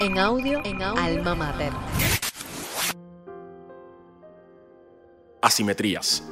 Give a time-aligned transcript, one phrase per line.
[0.00, 1.72] En audio, en audio, Alma Mater.
[5.42, 6.22] Asimetrías.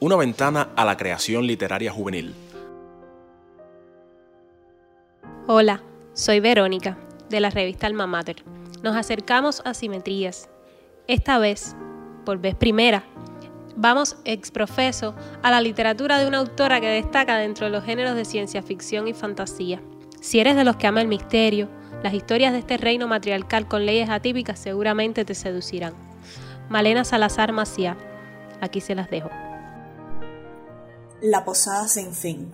[0.00, 2.34] Una ventana a la creación literaria juvenil.
[5.46, 5.80] Hola,
[6.12, 6.98] soy Verónica,
[7.30, 8.42] de la revista Alma Mater.
[8.82, 10.48] Nos acercamos a Asimetrías.
[11.06, 11.76] Esta vez,
[12.24, 13.04] por vez primera,
[13.76, 15.14] vamos exprofeso
[15.44, 19.06] a la literatura de una autora que destaca dentro de los géneros de ciencia ficción
[19.06, 19.80] y fantasía.
[20.26, 21.68] Si eres de los que ama el misterio,
[22.02, 25.94] las historias de este reino matriarcal con leyes atípicas seguramente te seducirán.
[26.68, 27.96] Malena Salazar Maciá,
[28.60, 29.30] aquí se las dejo.
[31.22, 32.50] La posada sin fin.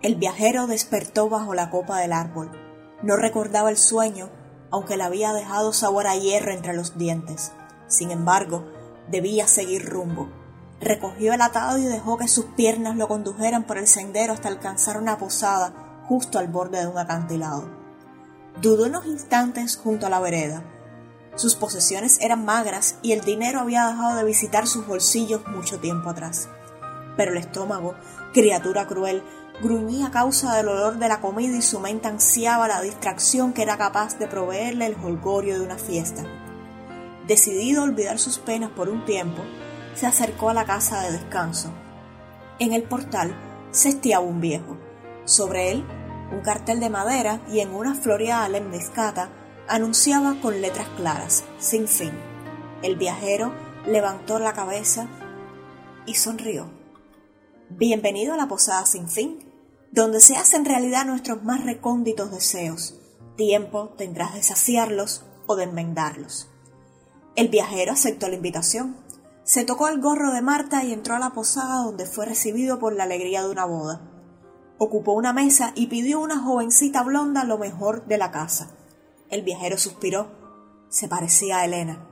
[0.00, 2.52] El viajero despertó bajo la copa del árbol.
[3.02, 4.30] No recordaba el sueño,
[4.70, 7.50] aunque le había dejado sabor a hierro entre los dientes.
[7.88, 8.64] Sin embargo,
[9.08, 10.28] debía seguir rumbo.
[10.80, 14.98] Recogió el atado y dejó que sus piernas lo condujeran por el sendero hasta alcanzar
[14.98, 17.68] una posada justo al borde de un acantilado.
[18.60, 20.62] Dudó unos instantes junto a la vereda.
[21.34, 26.08] Sus posesiones eran magras y el dinero había dejado de visitar sus bolsillos mucho tiempo
[26.08, 26.48] atrás.
[27.16, 27.94] Pero el estómago,
[28.32, 29.22] criatura cruel,
[29.62, 33.62] gruñía a causa del olor de la comida y su mente ansiaba la distracción que
[33.62, 36.24] era capaz de proveerle el holgorio de una fiesta.
[37.26, 39.42] Decidido a olvidar sus penas por un tiempo,
[39.94, 41.70] se acercó a la casa de descanso.
[42.58, 43.34] En el portal
[43.70, 44.76] se estiaba un viejo.
[45.24, 45.84] Sobre él,
[46.32, 49.30] un cartel de madera y en una floreada lemniscata
[49.68, 52.12] anunciaba con letras claras, sin fin.
[52.82, 53.52] El viajero
[53.86, 55.08] levantó la cabeza
[56.04, 56.70] y sonrió.
[57.70, 59.38] Bienvenido a la posada sin fin,
[59.92, 62.98] donde se hacen realidad nuestros más recónditos deseos.
[63.36, 66.48] Tiempo tendrás de saciarlos o de enmendarlos.
[67.34, 68.96] El viajero aceptó la invitación.
[69.44, 72.94] Se tocó el gorro de Marta y entró a la posada donde fue recibido por
[72.94, 74.15] la alegría de una boda.
[74.78, 78.70] Ocupó una mesa y pidió a una jovencita blonda lo mejor de la casa.
[79.30, 80.28] El viajero suspiró.
[80.90, 82.06] Se parecía a Elena.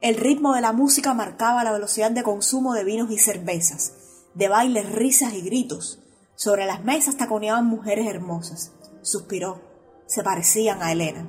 [0.00, 3.94] El ritmo de la música marcaba la velocidad de consumo de vinos y cervezas,
[4.34, 6.00] de bailes, risas y gritos.
[6.34, 8.72] Sobre las mesas taconeaban mujeres hermosas.
[9.02, 9.60] Suspiró.
[10.06, 11.24] Se parecían a Elena.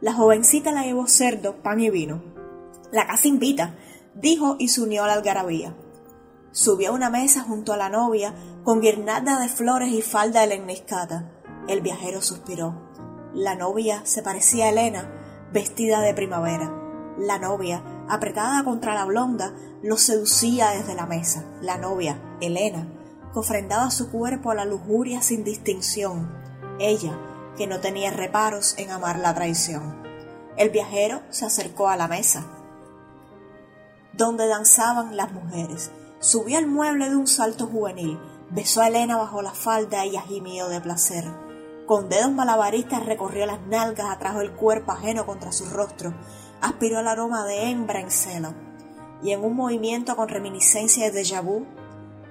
[0.00, 2.20] La jovencita la llevó cerdo, pan y vino.
[2.90, 3.76] La casa invita,
[4.14, 5.76] dijo y se unió a la algarabía.
[6.54, 8.32] Subió a una mesa junto a la novia,
[8.62, 11.28] con guirnalda de flores y falda de.
[11.66, 12.74] El viajero suspiró.
[13.34, 15.10] La novia se parecía a Elena,
[15.52, 16.72] vestida de primavera.
[17.18, 21.44] La novia, apretada contra la blonda, lo seducía desde la mesa.
[21.60, 22.86] La novia, Elena,
[23.32, 26.32] que ofrendaba su cuerpo a la lujuria sin distinción.
[26.78, 27.18] Ella,
[27.56, 30.00] que no tenía reparos en amar la traición.
[30.56, 32.46] El viajero se acercó a la mesa
[34.16, 35.90] donde danzaban las mujeres.
[36.24, 38.18] Subió al mueble de un salto juvenil,
[38.48, 41.22] besó a Elena bajo la falda y gimió de placer.
[41.86, 46.14] Con dedos malabaristas recorrió las nalgas, atrajo el cuerpo ajeno contra su rostro,
[46.62, 48.54] aspiró el aroma de hembra en celo.
[49.22, 51.66] Y en un movimiento con reminiscencia de déjà vu,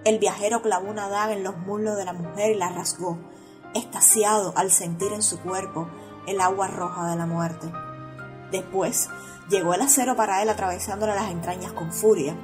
[0.06, 3.20] el viajero clavó una daga en los muslos de la mujer y la rasgó,
[3.76, 5.88] extasiado al sentir en su cuerpo
[6.26, 7.72] el agua roja de la muerte.
[8.50, 9.08] Después
[9.50, 12.36] Llegó el acero para él atravesándole las entrañas con furia,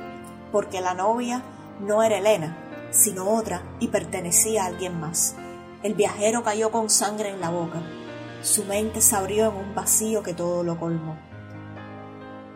[0.51, 1.43] porque la novia
[1.79, 2.57] no era Elena,
[2.91, 5.35] sino otra y pertenecía a alguien más.
[5.83, 7.81] El viajero cayó con sangre en la boca.
[8.41, 11.17] Su mente se abrió en un vacío que todo lo colmó.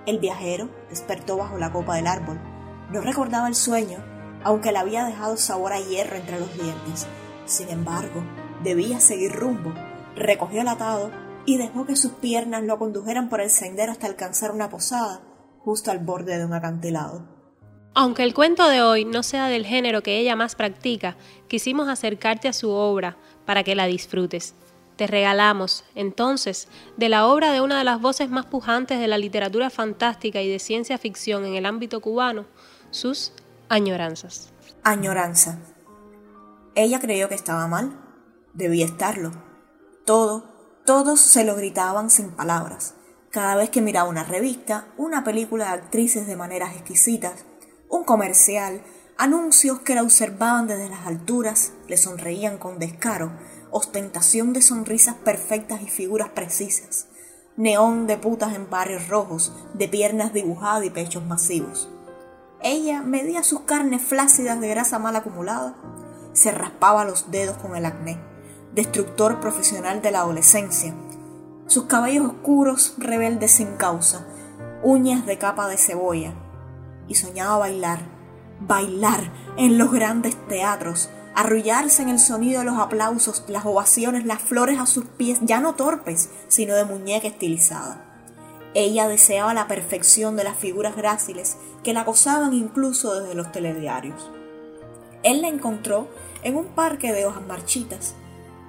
[0.05, 2.39] El viajero despertó bajo la copa del árbol.
[2.91, 3.99] No recordaba el sueño,
[4.43, 7.07] aunque le había dejado sabor a hierro entre los dientes.
[7.45, 8.23] Sin embargo,
[8.63, 9.73] debía seguir rumbo.
[10.15, 11.11] Recogió el atado
[11.45, 15.21] y dejó que sus piernas lo condujeran por el sendero hasta alcanzar una posada,
[15.63, 17.32] justo al borde de un acantilado.
[17.95, 21.15] Aunque el cuento de hoy no sea del género que ella más practica,
[21.47, 24.55] quisimos acercarte a su obra para que la disfrutes.
[24.95, 26.67] Te regalamos, entonces,
[26.97, 30.49] de la obra de una de las voces más pujantes de la literatura fantástica y
[30.49, 32.45] de ciencia ficción en el ámbito cubano,
[32.91, 33.33] sus
[33.69, 34.51] añoranzas.
[34.83, 35.59] Añoranza.
[36.75, 37.99] Ella creyó que estaba mal.
[38.53, 39.31] Debía estarlo.
[40.05, 40.53] Todo
[40.85, 42.95] todos se lo gritaban sin palabras.
[43.29, 47.45] Cada vez que miraba una revista, una película de actrices de maneras exquisitas,
[47.93, 48.81] un comercial,
[49.17, 53.31] anuncios que la observaban desde las alturas, le sonreían con descaro,
[53.69, 57.07] ostentación de sonrisas perfectas y figuras precisas,
[57.55, 61.89] neón de putas en barrios rojos, de piernas dibujadas y pechos masivos.
[62.61, 65.75] Ella medía sus carnes flácidas de grasa mal acumulada,
[66.33, 68.19] se raspaba los dedos con el acné
[68.73, 70.95] destructor profesional de la adolescencia.
[71.67, 74.25] Sus cabellos oscuros, rebeldes sin causa,
[74.81, 76.33] uñas de capa de cebolla.
[77.07, 77.99] Y soñaba bailar,
[78.59, 84.41] bailar en los grandes teatros, arrullarse en el sonido de los aplausos, las ovaciones, las
[84.41, 88.09] flores a sus pies, ya no torpes, sino de muñeca estilizada.
[88.75, 94.31] Ella deseaba la perfección de las figuras gráciles que la gozaban incluso desde los telediarios.
[95.21, 96.07] Él la encontró
[96.43, 98.15] en un parque de hojas marchitas,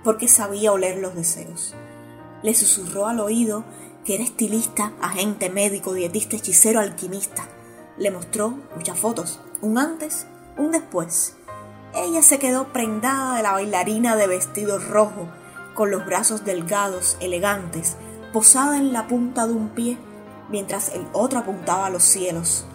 [0.03, 1.75] porque sabía oler los deseos.
[2.43, 3.65] Le susurró al oído
[4.05, 7.49] que era estilista, agente médico, dietista, hechicero, alquimista.
[7.97, 10.27] Le mostró muchas fotos, un antes,
[10.57, 11.37] un después.
[11.95, 15.29] Ella se quedó prendada de la bailarina de vestido rojo,
[15.75, 17.97] con los brazos delgados, elegantes,
[18.33, 19.99] posada en la punta de un pie,
[20.49, 22.67] mientras el otro apuntaba a los cielos.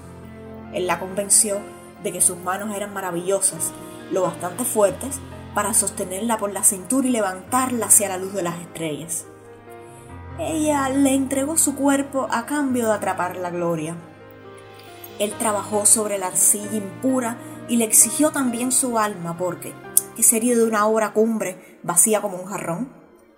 [0.74, 1.60] Él la convenció
[2.04, 3.71] de que sus manos eran maravillosas,
[4.12, 5.19] lo bastante fuertes
[5.54, 9.25] para sostenerla por la cintura y levantarla hacia la luz de las estrellas.
[10.39, 13.95] Ella le entregó su cuerpo a cambio de atrapar la gloria.
[15.19, 17.38] Él trabajó sobre la arcilla impura
[17.68, 19.74] y le exigió también su alma porque,
[20.16, 22.94] ¿qué sería de una obra cumbre vacía como un jarrón?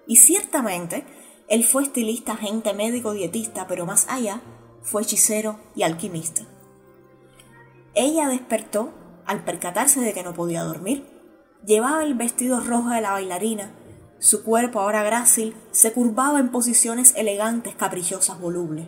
[0.07, 1.05] Y ciertamente,
[1.47, 4.41] él fue estilista, agente médico, dietista, pero más allá,
[4.83, 6.43] fue hechicero y alquimista.
[7.93, 8.93] Ella despertó
[9.25, 11.05] al percatarse de que no podía dormir.
[11.65, 13.73] Llevaba el vestido rojo de la bailarina.
[14.19, 18.87] Su cuerpo, ahora grácil, se curvaba en posiciones elegantes, caprichosas, volubles.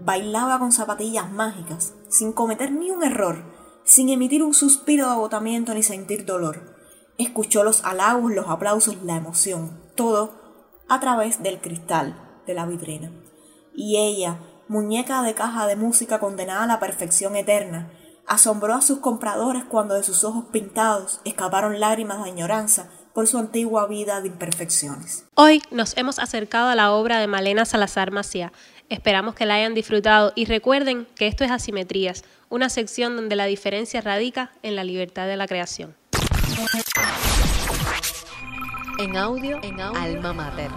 [0.00, 3.44] Bailaba con zapatillas mágicas, sin cometer ni un error,
[3.84, 6.74] sin emitir un suspiro de agotamiento ni sentir dolor.
[7.18, 10.42] Escuchó los halagos, los aplausos, la emoción, todo
[10.88, 13.10] a través del cristal de la vitrina.
[13.74, 14.38] Y ella,
[14.68, 17.90] muñeca de caja de música condenada a la perfección eterna,
[18.26, 23.38] asombró a sus compradores cuando de sus ojos pintados escaparon lágrimas de añoranza por su
[23.38, 25.24] antigua vida de imperfecciones.
[25.34, 28.52] Hoy nos hemos acercado a la obra de Malena Salazar Macía.
[28.88, 33.46] Esperamos que la hayan disfrutado y recuerden que esto es Asimetrías, una sección donde la
[33.46, 35.94] diferencia radica en la libertad de la creación.
[38.98, 40.70] En audio, en Alma Mater.